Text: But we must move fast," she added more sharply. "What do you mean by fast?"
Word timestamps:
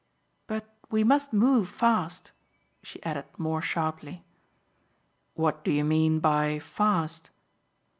But 0.47 0.75
we 0.89 1.03
must 1.03 1.31
move 1.31 1.69
fast," 1.69 2.31
she 2.81 3.03
added 3.03 3.27
more 3.37 3.61
sharply. 3.61 4.23
"What 5.35 5.63
do 5.63 5.69
you 5.71 5.83
mean 5.83 6.19
by 6.19 6.57
fast?" 6.57 7.29